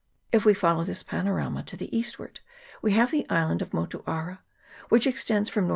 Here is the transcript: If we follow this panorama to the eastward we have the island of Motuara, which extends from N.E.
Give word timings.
If 0.31 0.45
we 0.45 0.55
follow 0.55 0.83
this 0.83 1.03
panorama 1.03 1.61
to 1.61 1.77
the 1.77 1.95
eastward 1.95 2.39
we 2.81 2.93
have 2.93 3.11
the 3.11 3.29
island 3.29 3.61
of 3.61 3.69
Motuara, 3.69 4.39
which 4.89 5.05
extends 5.05 5.47
from 5.47 5.65
N.E. 5.65 5.69